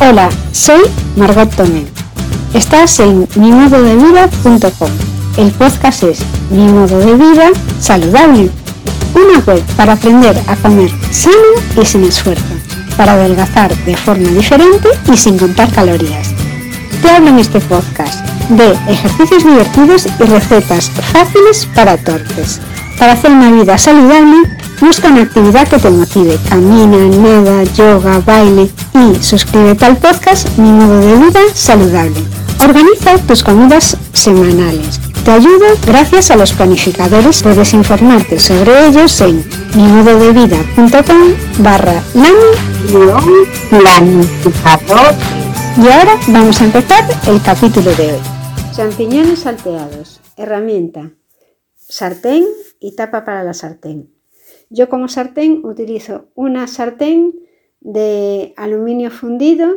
[0.00, 0.82] Hola, soy
[1.16, 1.84] Margot Tomé.
[2.54, 4.90] Estás en mimododevida.com.
[5.36, 6.20] El podcast es
[6.50, 7.50] Mi modo de vida
[7.80, 8.48] saludable.
[9.16, 11.34] Una web para aprender a comer sano
[11.82, 12.44] y sin esfuerzo,
[12.96, 16.28] para adelgazar de forma diferente y sin contar calorías.
[17.02, 22.60] Te hablo en este podcast de ejercicios divertidos y recetas fáciles para torpes.
[23.00, 24.36] Para hacer una vida saludable,
[24.80, 26.38] busca una actividad que te motive.
[26.48, 32.22] Camina, nada, yoga, baile y suscríbete al podcast Mi modo de vida saludable.
[32.60, 35.00] Organiza tus comidas semanales.
[35.24, 37.42] Te ayudo gracias a los planificadores.
[37.42, 42.02] Puedes informarte sobre ellos en mimododevida.com barra
[43.70, 45.14] planificador.
[45.76, 48.20] Y ahora vamos a empezar el capítulo de hoy.
[48.74, 50.20] Champiñones salteados.
[50.36, 51.10] Herramienta.
[51.76, 52.44] Sartén
[52.80, 54.17] y tapa para la sartén.
[54.70, 57.34] Yo como sartén utilizo una sartén
[57.80, 59.68] de aluminio fundido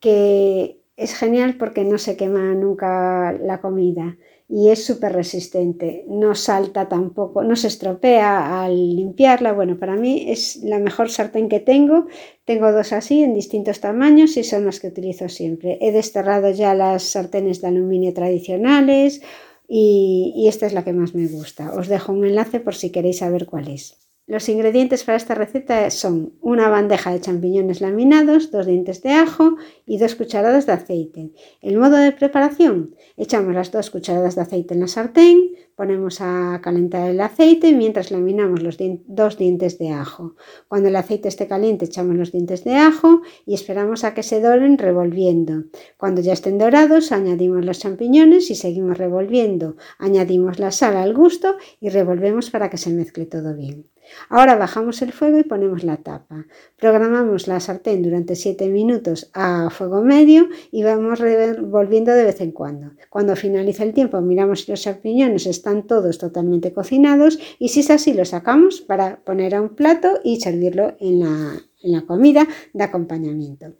[0.00, 6.34] que es genial porque no se quema nunca la comida y es súper resistente, no
[6.34, 9.52] salta tampoco, no se estropea al limpiarla.
[9.52, 12.06] Bueno, para mí es la mejor sartén que tengo.
[12.44, 15.78] Tengo dos así en distintos tamaños y son las que utilizo siempre.
[15.80, 19.22] He desterrado ya las sartenes de aluminio tradicionales
[19.68, 21.72] y, y esta es la que más me gusta.
[21.72, 24.02] Os dejo un enlace por si queréis saber cuál es.
[24.26, 29.56] Los ingredientes para esta receta son una bandeja de champiñones laminados, dos dientes de ajo
[29.84, 31.32] y dos cucharadas de aceite.
[31.60, 35.50] El modo de preparación, echamos las dos cucharadas de aceite en la sartén,
[35.82, 38.76] ponemos a calentar el aceite mientras laminamos los
[39.08, 40.36] dos dientes de ajo.
[40.68, 44.40] Cuando el aceite esté caliente echamos los dientes de ajo y esperamos a que se
[44.40, 45.64] doren revolviendo.
[45.96, 49.74] Cuando ya estén dorados añadimos los champiñones y seguimos revolviendo.
[49.98, 53.86] Añadimos la sal al gusto y revolvemos para que se mezcle todo bien.
[54.28, 56.46] Ahora bajamos el fuego y ponemos la tapa.
[56.78, 62.52] Programamos la sartén durante 7 minutos a fuego medio y vamos revolviendo de vez en
[62.52, 62.92] cuando.
[63.10, 67.90] Cuando finaliza el tiempo miramos si los champiñones están todos totalmente cocinados y si es
[67.90, 72.46] así lo sacamos para poner a un plato y servirlo en la, en la comida
[72.74, 73.72] de acompañamiento.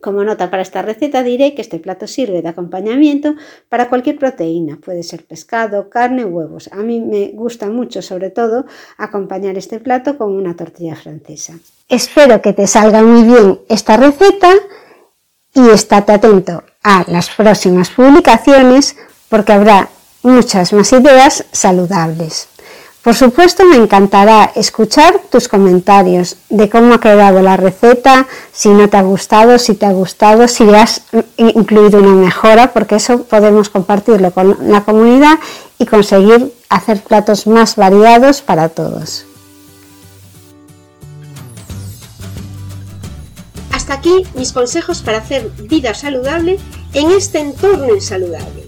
[0.00, 3.34] Como nota para esta receta diré que este plato sirve de acompañamiento
[3.68, 6.70] para cualquier proteína, puede ser pescado, carne, huevos.
[6.72, 8.64] A mí me gusta mucho sobre todo
[8.96, 11.58] acompañar este plato con una tortilla francesa.
[11.88, 14.52] Espero que te salga muy bien esta receta
[15.52, 18.96] y estate atento a las próximas publicaciones
[19.28, 19.88] porque habrá
[20.22, 22.48] muchas más ideas saludables.
[23.02, 28.90] Por supuesto, me encantará escuchar tus comentarios de cómo ha quedado la receta, si no
[28.90, 31.02] te ha gustado, si te ha gustado, si has
[31.36, 35.38] incluido una mejora, porque eso podemos compartirlo con la comunidad
[35.78, 39.24] y conseguir hacer platos más variados para todos.
[43.70, 46.58] Hasta aquí mis consejos para hacer vida saludable
[46.92, 48.67] en este entorno insaludable.